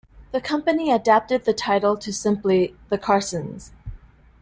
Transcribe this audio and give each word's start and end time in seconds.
The 0.31 0.41
company 0.41 0.89
adapted 0.89 1.45
the 1.45 1.53
title 1.53 1.95
to 1.95 2.11
simply 2.11 2.75
'The 2.89 2.97
Carsons'. 2.97 3.71